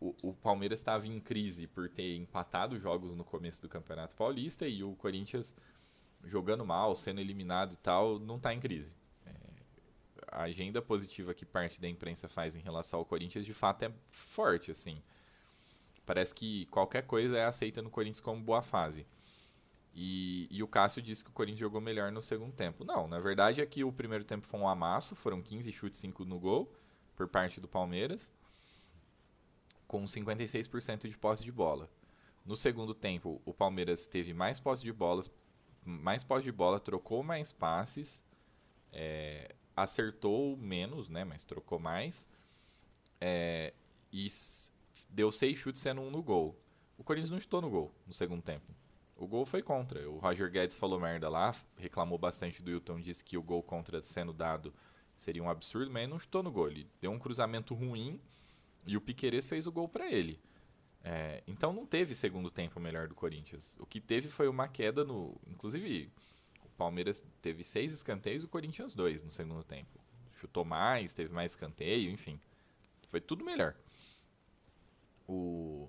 [0.01, 4.83] o, Palmeiras estava em crise por ter empatado jogos no começo do Campeonato Paulista e
[4.83, 5.55] o Corinthians
[6.27, 8.97] jogando mal, sendo eliminado e tal, não está em crise.
[9.27, 9.33] É,
[10.29, 13.93] a agenda positiva que parte da imprensa faz em relação ao Corinthians, de fato, é
[14.07, 15.03] forte, assim.
[16.07, 19.07] Parece que qualquer coisa é aceita no Corinthians como boa fase.
[19.95, 22.85] E, e, o Cássio disse que o Corinthians jogou melhor no segundo tempo.
[22.85, 26.25] Não, na verdade é que o primeiro tempo foi um amasso, foram 15 chutes, 5
[26.25, 26.73] no gol,
[27.15, 28.29] por parte do Palmeiras,
[29.87, 31.89] com 56% de posse de bola.
[32.45, 35.33] No segundo tempo, o Palmeiras teve mais posse de bolas,
[35.85, 38.23] mais posse de bola, trocou mais passes,
[38.93, 41.25] é, acertou menos, né?
[41.25, 42.29] Mas trocou mais.
[43.21, 43.73] É,
[44.13, 44.27] e
[45.11, 46.59] deu seis chutes sendo um no gol.
[46.97, 48.73] O Corinthians não chutou no gol no segundo tempo.
[49.17, 50.09] O gol foi contra.
[50.11, 54.03] O Roger Guedes falou merda lá, reclamou bastante do Hilton, disse que o gol contra
[54.03, 54.75] sendo dado
[55.17, 56.69] Seria um absurdo, mas ele não chutou no gol.
[56.69, 58.21] Ele deu um cruzamento ruim
[58.87, 60.41] e o Piquerez fez o gol para ele.
[61.07, 63.77] É, então não teve segundo tempo melhor do Corinthians.
[63.79, 65.39] O que teve foi uma queda no.
[65.47, 66.11] Inclusive,
[66.65, 70.01] o Palmeiras teve seis escanteios e o Corinthians dois no segundo tempo.
[70.41, 72.41] Chutou mais, teve mais escanteio, enfim.
[73.11, 73.77] Foi tudo melhor.
[75.29, 75.89] O,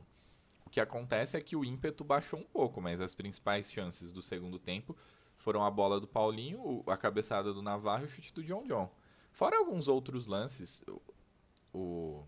[0.65, 4.21] o que acontece é que o ímpeto baixou um pouco, mas as principais chances do
[4.21, 4.95] segundo tempo
[5.37, 8.93] foram a bola do Paulinho, a cabeçada do Navarro e o chute do John John.
[9.31, 10.83] Fora alguns outros lances,
[11.73, 12.25] o,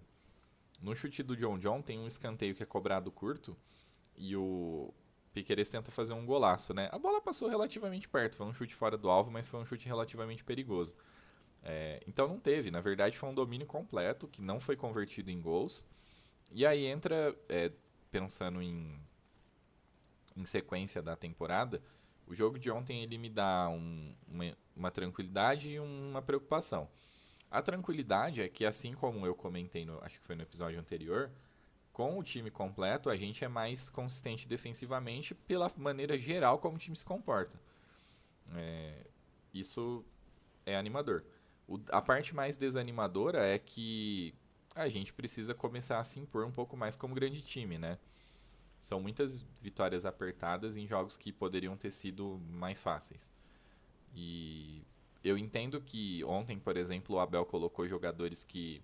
[0.82, 3.58] no chute do John John tem um escanteio que é cobrado curto
[4.16, 4.94] e o
[5.34, 6.90] Piqueires tenta fazer um golaço, né?
[6.92, 9.88] A bola passou relativamente perto, foi um chute fora do alvo, mas foi um chute
[9.88, 10.96] relativamente perigoso.
[11.63, 15.42] É, então não teve, na verdade foi um domínio completo que não foi convertido em
[15.42, 15.86] gols.
[16.52, 17.72] E aí entra, é,
[18.10, 19.00] pensando em,
[20.36, 21.82] em sequência da temporada,
[22.26, 26.90] o jogo de ontem ele me dá um, uma, uma tranquilidade e uma preocupação.
[27.50, 31.32] A tranquilidade é que, assim como eu comentei, no, acho que foi no episódio anterior,
[31.94, 36.80] com o time completo, a gente é mais consistente defensivamente pela maneira geral como o
[36.80, 37.60] time se comporta.
[38.56, 39.08] É,
[39.54, 40.06] isso
[40.66, 41.24] é animador.
[41.68, 44.36] O, a parte mais desanimadora é que
[44.76, 47.98] a gente precisa começar a se impor um pouco mais como grande time, né?
[48.80, 53.32] São muitas vitórias apertadas em jogos que poderiam ter sido mais fáceis.
[54.14, 54.84] E
[55.23, 58.82] eu entendo que ontem, por exemplo, o Abel colocou jogadores que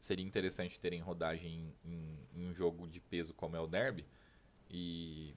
[0.00, 4.06] seria interessante terem rodagem em, em, um jogo de peso como é o Derby.
[4.70, 5.34] E,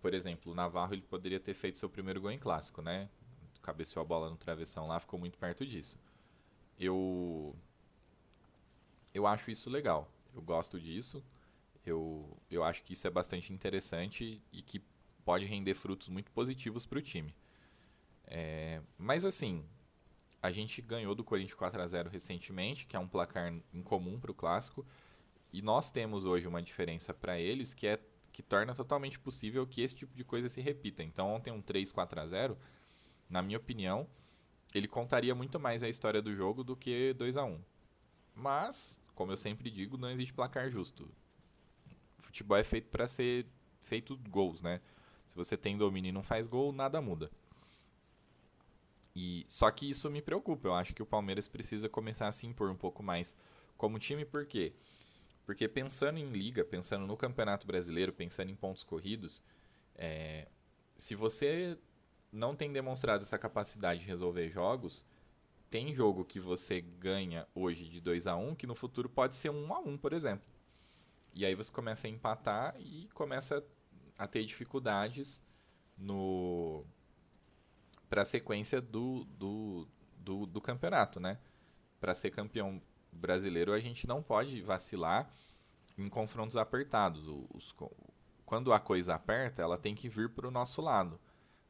[0.00, 3.08] por exemplo, o Navarro ele poderia ter feito seu primeiro gol em clássico, né?
[3.62, 5.98] Cabeceou a bola no travessão lá, ficou muito perto disso.
[6.78, 7.54] Eu
[9.12, 10.10] eu acho isso legal.
[10.34, 11.24] Eu gosto disso.
[11.86, 14.82] Eu, eu acho que isso é bastante interessante e que
[15.24, 17.34] pode render frutos muito positivos para o time.
[18.26, 19.64] É, mas assim,
[20.42, 24.30] a gente ganhou do Corinthians 4 a 0 recentemente, que é um placar incomum para
[24.30, 24.86] o clássico,
[25.52, 27.98] e nós temos hoje uma diferença para eles que é
[28.32, 31.04] que torna totalmente possível que esse tipo de coisa se repita.
[31.04, 32.58] Então, ontem um 3 4 a 0,
[33.30, 34.08] na minha opinião,
[34.74, 37.62] ele contaria muito mais a história do jogo do que 2 a 1.
[38.34, 41.08] Mas, como eu sempre digo, não existe placar justo.
[42.18, 43.46] Futebol é feito para ser
[43.82, 44.80] feito gols, né?
[45.26, 47.30] Se você tem domínio e não faz gol, nada muda.
[49.14, 50.68] E só que isso me preocupa.
[50.68, 53.34] Eu acho que o Palmeiras precisa começar a se impor um pouco mais
[53.76, 54.72] como time, por quê?
[55.44, 59.42] Porque pensando em liga, pensando no Campeonato Brasileiro, pensando em pontos corridos,
[59.94, 60.48] é,
[60.96, 61.78] se você
[62.32, 65.04] não tem demonstrado essa capacidade de resolver jogos,
[65.70, 69.36] tem jogo que você ganha hoje de 2 a 1 um, que no futuro pode
[69.36, 70.46] ser 1 um a 1 um, por exemplo.
[71.34, 73.62] E aí você começa a empatar e começa
[74.16, 75.42] a ter dificuldades
[75.98, 76.84] no
[78.14, 81.36] para a sequência do, do, do, do campeonato, né?
[81.98, 85.28] Para ser campeão brasileiro, a gente não pode vacilar
[85.98, 87.26] em confrontos apertados.
[87.52, 87.74] Os,
[88.46, 91.18] quando a coisa aperta, ela tem que vir para o nosso lado.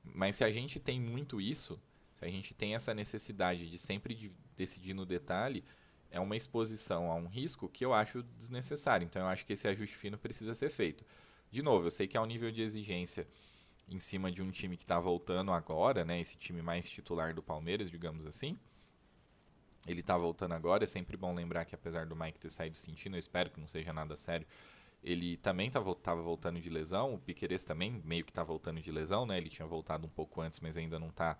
[0.04, 1.80] Mas se a gente tem muito isso,
[2.12, 5.64] se a gente tem essa necessidade de sempre de decidir no detalhe,
[6.10, 9.06] é uma exposição a um risco que eu acho desnecessário.
[9.06, 11.06] Então eu acho que esse ajuste fino precisa ser feito.
[11.50, 13.26] De novo, eu sei que há um nível de exigência
[13.88, 16.20] em cima de um time que está voltando agora, né?
[16.20, 18.58] Esse time mais titular do Palmeiras, digamos assim.
[19.86, 20.84] Ele está voltando agora.
[20.84, 23.68] É sempre bom lembrar que apesar do Mike ter saído sentindo, eu espero que não
[23.68, 24.46] seja nada sério.
[25.02, 27.14] Ele também tá, voltando de lesão.
[27.14, 29.36] O Piqueires também meio que está voltando de lesão, né?
[29.36, 31.38] Ele tinha voltado um pouco antes, mas ainda não está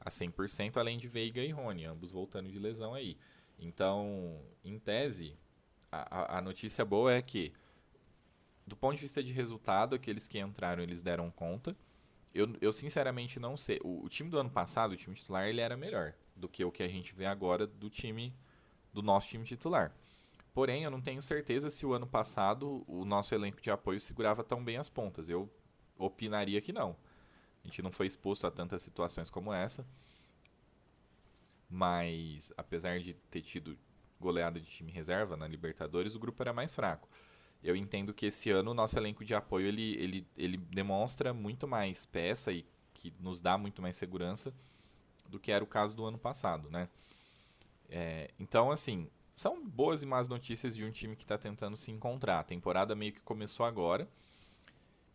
[0.00, 3.16] a 100%, além de Veiga e Rony, ambos voltando de lesão aí.
[3.58, 5.36] Então, em tese,
[5.90, 7.52] a, a notícia boa é que
[8.68, 11.76] do ponto de vista de resultado, aqueles que entraram, eles deram conta.
[12.34, 13.80] Eu, eu sinceramente não sei.
[13.82, 16.70] O, o, time do ano passado, o time titular, ele era melhor do que o
[16.70, 18.34] que a gente vê agora do time
[18.92, 19.92] do nosso time titular.
[20.52, 24.44] Porém, eu não tenho certeza se o ano passado o nosso elenco de apoio segurava
[24.44, 25.28] tão bem as pontas.
[25.28, 25.50] Eu
[25.96, 26.96] opinaria que não.
[27.64, 29.86] A gente não foi exposto a tantas situações como essa.
[31.70, 33.78] Mas, apesar de ter tido
[34.20, 37.08] goleada de time reserva na Libertadores, o grupo era mais fraco
[37.62, 41.66] eu entendo que esse ano o nosso elenco de apoio ele, ele, ele demonstra muito
[41.66, 44.52] mais peça e que nos dá muito mais segurança
[45.28, 46.88] do que era o caso do ano passado, né?
[47.88, 51.90] É, então, assim, são boas e más notícias de um time que está tentando se
[51.90, 52.40] encontrar.
[52.40, 54.08] A temporada meio que começou agora.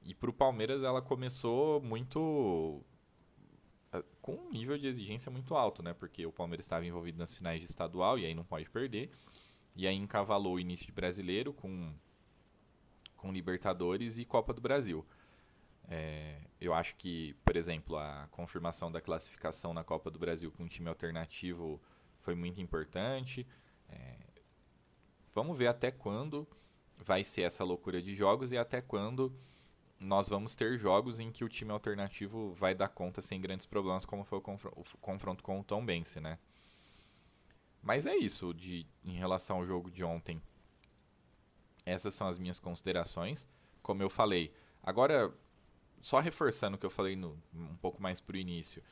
[0.01, 2.81] E para o Palmeiras ela começou muito
[4.21, 5.93] com um nível de exigência muito alto, né?
[5.93, 9.11] Porque o Palmeiras estava envolvido nas finais de estadual e aí não pode perder.
[9.75, 11.93] E aí encavalou o início de brasileiro com
[13.23, 15.05] com Libertadores e Copa do Brasil.
[15.87, 20.63] É, eu acho que, por exemplo, a confirmação da classificação na Copa do Brasil com
[20.63, 21.81] um time alternativo
[22.19, 23.47] foi muito importante.
[23.89, 24.17] É,
[25.33, 26.45] vamos ver até quando
[26.97, 29.33] vai ser essa loucura de jogos e até quando
[29.97, 34.05] nós vamos ter jogos em que o time alternativo vai dar conta sem grandes problemas,
[34.05, 36.37] como foi o, o confronto com o Tom Bense, né?
[37.81, 40.41] Mas é isso de, em relação ao jogo de ontem.
[41.85, 43.47] Essas são as minhas considerações.
[43.81, 45.33] Como eu falei, agora,
[46.01, 48.83] só reforçando o que eu falei no, um pouco mais pro início.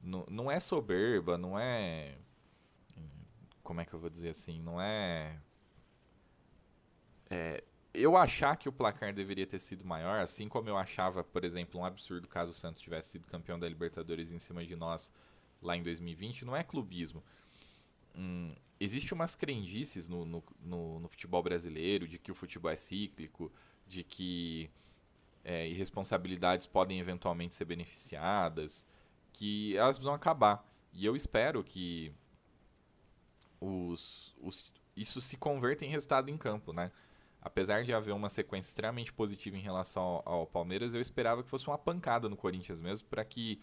[0.00, 2.16] No, não é soberba, não é.
[3.62, 4.60] Como é que eu vou dizer assim?
[4.60, 5.38] Não é.
[7.28, 11.44] É, eu achar que o placar deveria ter sido maior, assim como eu achava, por
[11.44, 15.12] exemplo, um absurdo caso o Santos tivesse sido campeão da Libertadores em cima de nós
[15.62, 17.22] lá em 2020, não é clubismo
[18.16, 22.76] hum, existe umas crendices no, no, no, no, futebol brasileiro de que o futebol é
[22.76, 23.52] cíclico,
[23.86, 24.70] de que
[25.44, 28.86] é, irresponsabilidades podem eventualmente ser beneficiadas,
[29.32, 30.66] que elas precisam acabar.
[30.92, 32.12] E eu espero que
[33.60, 36.90] os, os, isso se converta em resultado em campo, né?
[37.42, 41.48] Apesar de haver uma sequência extremamente positiva em relação ao, ao Palmeiras, eu esperava que
[41.48, 43.60] fosse uma pancada no Corinthians mesmo, para que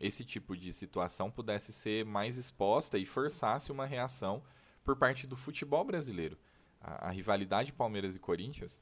[0.00, 4.42] esse tipo de situação pudesse ser mais exposta e forçasse uma reação
[4.84, 6.36] por parte do futebol brasileiro.
[6.80, 8.80] A, a rivalidade Palmeiras e Corinthians,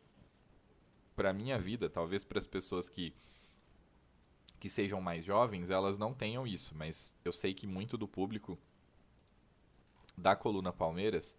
[1.15, 3.15] para minha vida, talvez para as pessoas que
[4.59, 8.59] que sejam mais jovens, elas não tenham isso, mas eu sei que muito do público
[10.17, 11.35] da coluna Palmeiras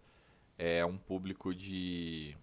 [0.58, 2.36] é um público de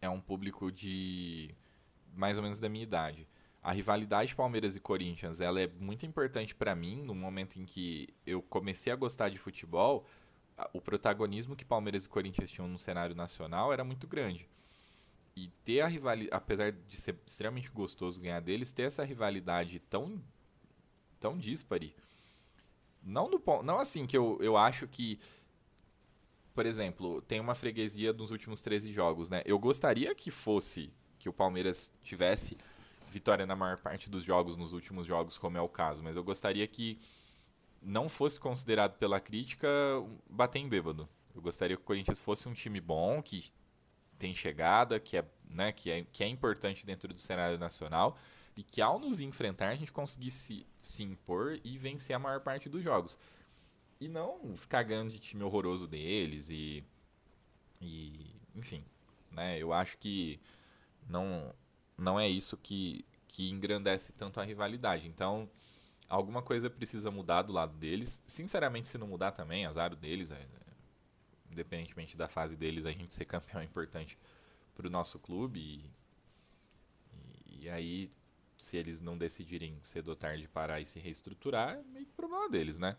[0.00, 1.54] é um público de
[2.14, 3.28] mais ou menos da minha idade
[3.62, 8.08] a rivalidade Palmeiras e Corinthians ela é muito importante para mim no momento em que
[8.26, 10.06] eu comecei a gostar de futebol
[10.72, 14.48] o protagonismo que Palmeiras e Corinthians tinham no cenário nacional era muito grande.
[15.36, 20.22] E ter a rivalidade apesar de ser extremamente gostoso ganhar deles ter essa rivalidade tão
[21.20, 21.94] tão dispare
[23.02, 25.18] não do não assim que eu, eu acho que
[26.54, 29.42] por exemplo tem uma freguesia dos últimos 13 jogos né?
[29.44, 32.56] Eu gostaria que fosse que o Palmeiras tivesse
[33.16, 36.22] vitória na maior parte dos jogos, nos últimos jogos, como é o caso, mas eu
[36.22, 36.98] gostaria que
[37.80, 39.66] não fosse considerado pela crítica
[40.28, 41.08] bater em bêbado.
[41.34, 43.50] Eu gostaria que o Corinthians fosse um time bom, que
[44.18, 48.18] tem chegada, que é, né, que é, que é importante dentro do cenário nacional
[48.54, 52.68] e que ao nos enfrentar a gente conseguisse se impor e vencer a maior parte
[52.68, 53.18] dos jogos.
[53.98, 56.84] E não ficar ganhando de time horroroso deles e,
[57.80, 58.84] e enfim,
[59.30, 60.38] né, eu acho que
[61.08, 61.54] não
[61.96, 65.08] não é isso que, que engrandece tanto a rivalidade.
[65.08, 65.48] Então,
[66.08, 68.22] alguma coisa precisa mudar do lado deles.
[68.26, 70.46] Sinceramente, se não mudar também, azar deles, é,
[71.50, 74.18] independentemente da fase deles, a gente ser campeão é importante
[74.74, 75.60] para o nosso clube.
[75.60, 75.90] E,
[77.46, 78.12] e, e, aí,
[78.58, 82.78] se eles não decidirem cedo ou tarde parar e se reestruturar, é meio problema deles,
[82.78, 82.96] né?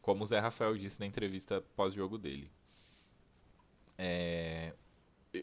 [0.00, 2.50] Como o Zé Rafael disse na entrevista pós-jogo dele.
[3.96, 4.74] É,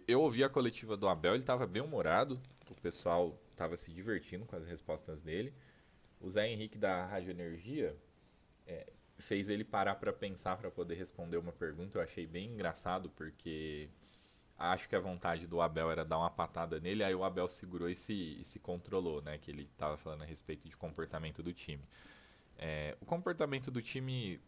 [0.07, 4.45] eu ouvi a coletiva do Abel, ele estava bem humorado, o pessoal estava se divertindo
[4.45, 5.53] com as respostas dele.
[6.21, 7.95] O Zé Henrique da Rádio Energia
[8.67, 11.97] é, fez ele parar para pensar para poder responder uma pergunta.
[11.97, 13.89] Eu achei bem engraçado porque
[14.57, 17.89] acho que a vontade do Abel era dar uma patada nele, aí o Abel segurou
[17.89, 19.37] e se, e se controlou, né?
[19.37, 21.83] Que ele estava falando a respeito de comportamento do time.
[22.57, 24.39] É, o comportamento do time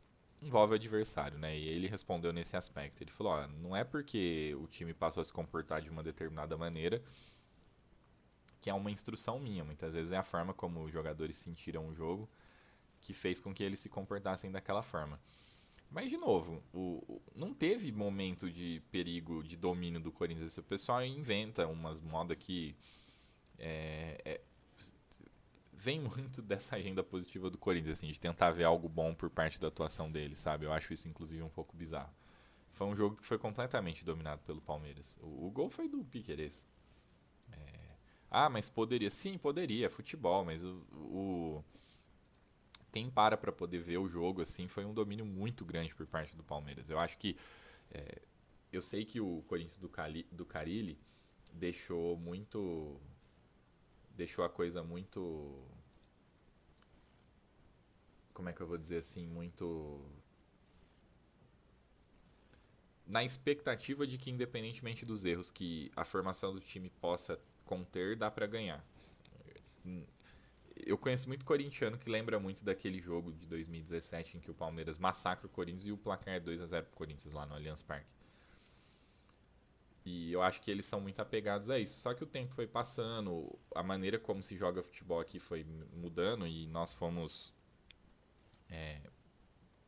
[0.41, 1.57] envolve o adversário, né?
[1.57, 3.03] E ele respondeu nesse aspecto.
[3.03, 6.57] Ele falou: ó, não é porque o time passou a se comportar de uma determinada
[6.57, 7.01] maneira
[8.61, 9.63] que é uma instrução minha.
[9.65, 12.29] Muitas vezes é a forma como os jogadores sentiram o jogo
[13.01, 15.19] que fez com que eles se comportassem daquela forma.
[15.89, 20.57] Mas, de novo, o, não teve momento de perigo, de domínio do Corinthians.
[20.57, 22.75] O pessoal inventa umas modas que
[23.57, 24.41] é, é,
[25.81, 29.59] vem muito dessa agenda positiva do Corinthians, assim, de tentar ver algo bom por parte
[29.59, 30.65] da atuação dele, sabe?
[30.65, 32.13] Eu acho isso, inclusive, um pouco bizarro.
[32.69, 35.17] Foi um jogo que foi completamente dominado pelo Palmeiras.
[35.21, 36.63] O, o gol foi do Piqueires.
[37.51, 37.57] É...
[38.29, 39.09] Ah, mas poderia.
[39.09, 41.65] Sim, poderia, é futebol, mas o, o...
[42.91, 46.37] quem para para poder ver o jogo assim foi um domínio muito grande por parte
[46.37, 46.89] do Palmeiras.
[46.89, 47.35] Eu acho que
[47.91, 48.21] é...
[48.71, 50.25] eu sei que o Corinthians do, Cali...
[50.31, 50.97] do Carilli
[51.53, 53.01] deixou muito
[54.15, 55.67] deixou a coisa muito.
[58.33, 59.27] Como é que eu vou dizer assim?
[59.27, 60.03] Muito.
[63.05, 68.31] Na expectativa de que, independentemente dos erros que a formação do time possa conter, dá
[68.31, 68.85] para ganhar.
[70.75, 74.97] Eu conheço muito corintiano que lembra muito daquele jogo de 2017 em que o Palmeiras
[74.97, 77.81] massacra o Corinthians e o placar é 2 a 0 pro Corinthians lá no Allianz
[77.81, 78.13] Parque.
[80.03, 81.99] E eu acho que eles são muito apegados a isso.
[81.99, 85.63] Só que o tempo foi passando, a maneira como se joga futebol aqui foi
[85.93, 87.53] mudando e nós fomos
[88.71, 89.01] é,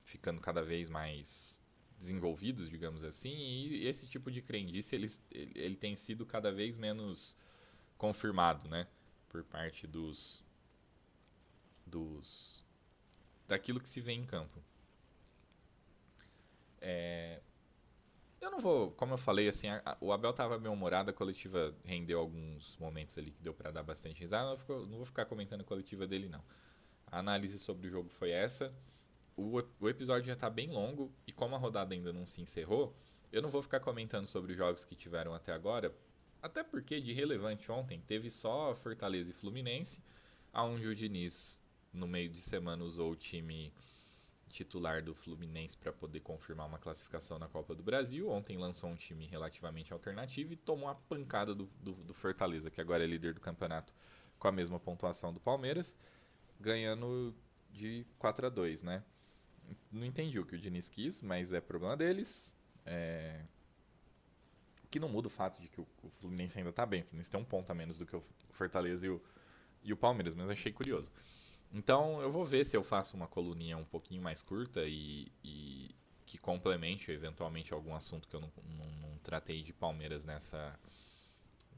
[0.04, 1.62] ficando cada vez mais
[1.98, 3.34] desenvolvidos, digamos assim.
[3.34, 7.38] E esse tipo de crendice ele, ele tem sido cada vez menos
[7.98, 8.88] confirmado, né?
[9.30, 10.44] Por parte dos,
[11.86, 12.64] dos
[13.48, 14.62] daquilo que se vê em campo.
[16.82, 17.40] É,
[18.42, 21.74] eu não vou, como eu falei, assim, a, o Abel estava bem humorado, a coletiva
[21.86, 25.64] rendeu alguns momentos ali que deu para dar bastante risada, não vou ficar comentando a
[25.64, 26.44] coletiva dele, não.
[27.14, 28.74] A análise sobre o jogo foi essa.
[29.38, 32.92] O, o episódio já está bem longo e como a rodada ainda não se encerrou,
[33.32, 35.96] eu não vou ficar comentando sobre os jogos que tiveram até agora,
[36.42, 40.02] até porque de relevante ontem teve só Fortaleza e Fluminense,
[40.52, 41.62] aonde o Diniz
[41.94, 43.72] no meio de semana usou o time
[44.50, 48.28] titular do Fluminense para poder confirmar uma classificação na Copa do Brasil.
[48.28, 52.82] Ontem lançou um time relativamente alternativo e tomou a pancada do, do, do, Fortaleza, que
[52.82, 53.94] agora é líder do campeonato,
[54.40, 55.96] com a mesma pontuação do Palmeiras,
[56.64, 57.36] ganhando
[57.70, 59.04] de 4 a 2 né?
[59.92, 62.56] Não entendi o que o Diniz quis, mas é problema deles.
[62.86, 63.46] É...
[64.90, 65.88] Que não muda o fato de que o,
[66.20, 67.02] Fluminense ainda está bem.
[67.02, 69.22] O Fluminense tem um ponto a menos do que o Fortaleza e o,
[69.84, 71.12] e o Palmeiras, mas achei curioso.
[71.72, 75.96] Então eu vou ver se eu faço uma coluninha um pouquinho mais curta e, e
[76.26, 80.80] que complemente eventualmente algum assunto que eu não, não, não, tratei de Palmeiras nessa,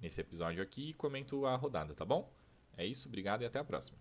[0.01, 2.29] nesse episódio aqui e comento a rodada, tá bom?
[2.75, 3.97] É isso, obrigado e até a próxima.